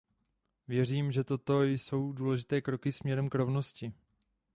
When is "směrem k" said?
2.91-3.35